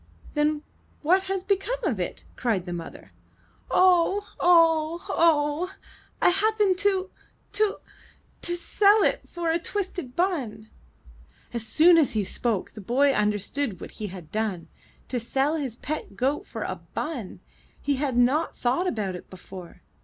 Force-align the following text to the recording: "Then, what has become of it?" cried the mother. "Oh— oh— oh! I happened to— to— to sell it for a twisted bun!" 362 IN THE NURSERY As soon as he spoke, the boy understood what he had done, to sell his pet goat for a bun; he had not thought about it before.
"Then, 0.33 0.63
what 1.03 1.25
has 1.25 1.43
become 1.43 1.77
of 1.83 1.99
it?" 1.99 2.25
cried 2.35 2.65
the 2.65 2.73
mother. 2.73 3.11
"Oh— 3.69 4.27
oh— 4.39 5.05
oh! 5.09 5.71
I 6.19 6.29
happened 6.29 6.79
to— 6.79 7.11
to— 7.59 7.77
to 8.41 8.55
sell 8.55 9.03
it 9.03 9.21
for 9.29 9.51
a 9.51 9.59
twisted 9.59 10.15
bun!" 10.15 10.69
362 11.51 11.53
IN 11.53 11.53
THE 11.53 11.53
NURSERY 11.53 11.53
As 11.53 11.67
soon 11.93 11.97
as 11.99 12.13
he 12.13 12.23
spoke, 12.23 12.71
the 12.71 12.81
boy 12.81 13.11
understood 13.13 13.79
what 13.79 13.91
he 13.91 14.07
had 14.07 14.31
done, 14.31 14.69
to 15.07 15.19
sell 15.19 15.57
his 15.57 15.75
pet 15.75 16.15
goat 16.17 16.47
for 16.47 16.63
a 16.63 16.81
bun; 16.95 17.39
he 17.79 17.97
had 17.97 18.17
not 18.17 18.57
thought 18.57 18.87
about 18.87 19.13
it 19.15 19.29
before. 19.29 19.83